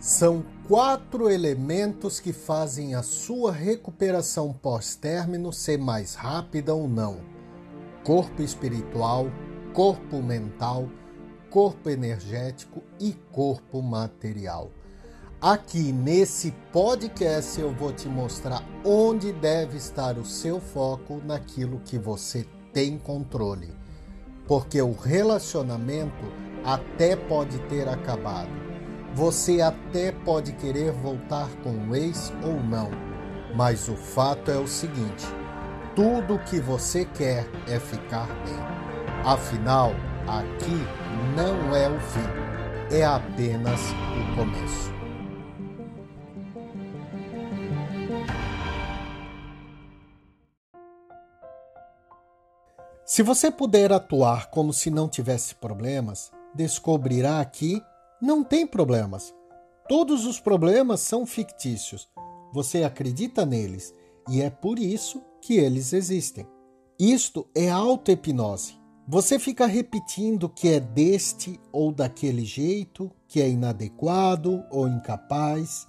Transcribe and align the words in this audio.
São 0.00 0.44
quatro 0.68 1.28
elementos 1.28 2.20
que 2.20 2.32
fazem 2.32 2.94
a 2.94 3.02
sua 3.02 3.50
recuperação 3.50 4.52
pós-término 4.52 5.52
ser 5.52 5.76
mais 5.76 6.14
rápida 6.14 6.72
ou 6.72 6.86
não: 6.86 7.18
corpo 8.04 8.40
espiritual, 8.40 9.26
corpo 9.74 10.22
mental, 10.22 10.88
corpo 11.50 11.90
energético 11.90 12.80
e 13.00 13.12
corpo 13.32 13.82
material. 13.82 14.70
Aqui 15.40 15.90
nesse 15.90 16.52
podcast 16.72 17.60
eu 17.60 17.74
vou 17.74 17.92
te 17.92 18.08
mostrar 18.08 18.62
onde 18.84 19.32
deve 19.32 19.78
estar 19.78 20.16
o 20.16 20.24
seu 20.24 20.60
foco 20.60 21.20
naquilo 21.24 21.80
que 21.80 21.98
você 21.98 22.46
tem 22.72 22.98
controle. 22.98 23.76
Porque 24.46 24.80
o 24.80 24.92
relacionamento 24.92 26.24
até 26.64 27.16
pode 27.16 27.58
ter 27.62 27.88
acabado 27.88 28.57
você 29.18 29.60
até 29.60 30.12
pode 30.12 30.52
querer 30.52 30.92
voltar 30.92 31.48
com 31.64 31.70
o 31.88 31.96
ex 31.96 32.32
ou 32.40 32.62
não, 32.62 32.88
mas 33.52 33.88
o 33.88 33.96
fato 33.96 34.48
é 34.48 34.56
o 34.56 34.68
seguinte: 34.68 35.26
tudo 35.96 36.36
o 36.36 36.44
que 36.44 36.60
você 36.60 37.04
quer 37.04 37.44
é 37.66 37.80
ficar 37.80 38.28
bem. 38.44 38.54
Afinal, 39.24 39.90
aqui 40.24 40.86
não 41.34 41.74
é 41.74 41.88
o 41.88 41.98
fim, 41.98 42.94
é 42.94 43.04
apenas 43.04 43.80
o 43.90 44.36
começo. 44.36 44.96
Se 53.04 53.20
você 53.24 53.50
puder 53.50 53.92
atuar 53.92 54.48
como 54.48 54.72
se 54.72 54.92
não 54.92 55.08
tivesse 55.08 55.56
problemas, 55.56 56.30
descobrirá 56.54 57.44
que 57.44 57.82
não 58.20 58.42
tem 58.42 58.66
problemas. 58.66 59.34
Todos 59.88 60.26
os 60.26 60.40
problemas 60.40 61.00
são 61.00 61.24
fictícios. 61.24 62.08
Você 62.52 62.82
acredita 62.82 63.46
neles 63.46 63.94
e 64.28 64.42
é 64.42 64.50
por 64.50 64.78
isso 64.78 65.22
que 65.40 65.54
eles 65.54 65.92
existem. 65.92 66.46
Isto 66.98 67.46
é 67.54 67.70
auto-hipnose. 67.70 68.74
Você 69.06 69.38
fica 69.38 69.66
repetindo 69.66 70.48
que 70.48 70.68
é 70.68 70.80
deste 70.80 71.58
ou 71.72 71.92
daquele 71.92 72.44
jeito, 72.44 73.10
que 73.26 73.40
é 73.40 73.48
inadequado 73.48 74.64
ou 74.70 74.88
incapaz. 74.88 75.86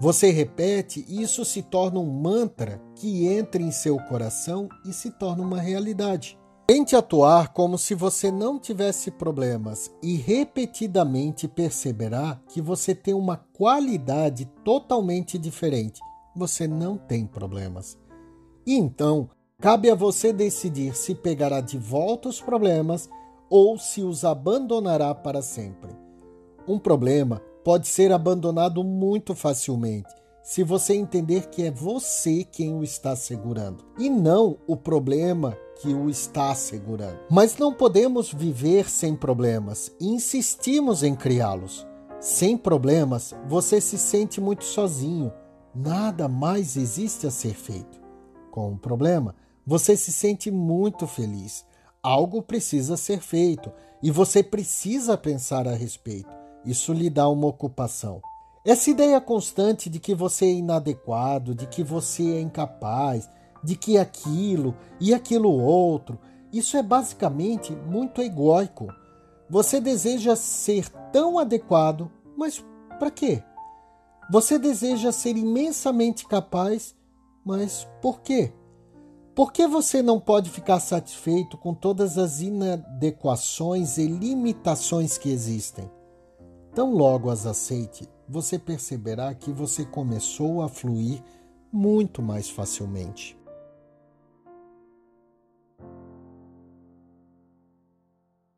Você 0.00 0.30
repete 0.30 1.04
e 1.08 1.22
isso 1.22 1.44
se 1.44 1.62
torna 1.62 2.00
um 2.00 2.10
mantra 2.10 2.80
que 2.94 3.26
entra 3.26 3.60
em 3.60 3.70
seu 3.70 3.98
coração 4.04 4.68
e 4.84 4.92
se 4.92 5.10
torna 5.10 5.44
uma 5.44 5.60
realidade. 5.60 6.37
Tente 6.70 6.94
atuar 6.94 7.54
como 7.54 7.78
se 7.78 7.94
você 7.94 8.30
não 8.30 8.58
tivesse 8.58 9.10
problemas 9.10 9.90
e 10.02 10.16
repetidamente 10.16 11.48
perceberá 11.48 12.38
que 12.46 12.60
você 12.60 12.94
tem 12.94 13.14
uma 13.14 13.38
qualidade 13.54 14.44
totalmente 14.62 15.38
diferente. 15.38 16.02
Você 16.36 16.68
não 16.68 16.98
tem 16.98 17.24
problemas. 17.24 17.96
E 18.66 18.74
então, 18.74 19.30
cabe 19.58 19.88
a 19.88 19.94
você 19.94 20.30
decidir 20.30 20.94
se 20.94 21.14
pegará 21.14 21.62
de 21.62 21.78
volta 21.78 22.28
os 22.28 22.38
problemas 22.38 23.08
ou 23.48 23.78
se 23.78 24.02
os 24.02 24.22
abandonará 24.22 25.14
para 25.14 25.40
sempre. 25.40 25.96
Um 26.68 26.78
problema 26.78 27.40
pode 27.64 27.88
ser 27.88 28.12
abandonado 28.12 28.84
muito 28.84 29.34
facilmente 29.34 30.18
se 30.42 30.62
você 30.62 30.94
entender 30.94 31.48
que 31.48 31.64
é 31.64 31.70
você 31.70 32.44
quem 32.44 32.74
o 32.74 32.82
está 32.82 33.14
segurando 33.14 33.84
e 33.98 34.08
não 34.08 34.58
o 34.66 34.76
problema 34.76 35.56
que 35.80 35.92
o 35.92 36.08
está 36.08 36.54
segurando. 36.54 37.18
Mas 37.30 37.56
não 37.56 37.72
podemos 37.72 38.32
viver 38.32 38.88
sem 38.88 39.14
problemas 39.14 39.92
insistimos 40.00 41.02
em 41.02 41.14
criá-los. 41.14 41.86
Sem 42.20 42.56
problemas, 42.56 43.34
você 43.46 43.80
se 43.80 43.96
sente 43.96 44.40
muito 44.40 44.64
sozinho. 44.64 45.32
Nada 45.74 46.28
mais 46.28 46.76
existe 46.76 47.26
a 47.26 47.30
ser 47.30 47.54
feito. 47.54 48.00
Com 48.50 48.72
o 48.72 48.78
problema, 48.78 49.36
você 49.64 49.96
se 49.96 50.10
sente 50.10 50.50
muito 50.50 51.06
feliz. 51.06 51.64
Algo 52.02 52.42
precisa 52.42 52.96
ser 52.96 53.20
feito 53.20 53.70
e 54.02 54.10
você 54.10 54.42
precisa 54.42 55.16
pensar 55.16 55.68
a 55.68 55.74
respeito. 55.74 56.30
Isso 56.64 56.92
lhe 56.92 57.08
dá 57.08 57.28
uma 57.28 57.46
ocupação. 57.46 58.20
Essa 58.64 58.90
ideia 58.90 59.20
constante 59.20 59.88
de 59.88 59.98
que 59.98 60.14
você 60.14 60.46
é 60.46 60.52
inadequado, 60.52 61.54
de 61.54 61.66
que 61.66 61.82
você 61.82 62.34
é 62.34 62.40
incapaz, 62.40 63.28
de 63.62 63.76
que 63.76 63.98
aquilo 63.98 64.76
e 65.00 65.14
aquilo 65.14 65.50
outro, 65.50 66.18
isso 66.52 66.76
é 66.76 66.82
basicamente 66.82 67.72
muito 67.72 68.20
egóico. 68.20 68.88
Você 69.48 69.80
deseja 69.80 70.36
ser 70.36 70.88
tão 71.12 71.38
adequado, 71.38 72.10
mas 72.36 72.64
para 72.98 73.10
quê? 73.10 73.42
Você 74.30 74.58
deseja 74.58 75.10
ser 75.12 75.36
imensamente 75.36 76.26
capaz, 76.26 76.94
mas 77.44 77.88
por 78.02 78.20
quê? 78.20 78.52
Por 79.34 79.52
que 79.52 79.66
você 79.66 80.02
não 80.02 80.18
pode 80.18 80.50
ficar 80.50 80.80
satisfeito 80.80 81.56
com 81.56 81.72
todas 81.72 82.18
as 82.18 82.40
inadequações 82.40 83.96
e 83.96 84.06
limitações 84.06 85.16
que 85.16 85.30
existem? 85.30 85.88
Tão 86.74 86.92
logo 86.92 87.30
as 87.30 87.46
aceite, 87.46 88.08
você 88.28 88.58
perceberá 88.58 89.32
que 89.34 89.50
você 89.50 89.84
começou 89.84 90.62
a 90.62 90.68
fluir 90.68 91.22
muito 91.72 92.20
mais 92.20 92.50
facilmente. 92.50 93.37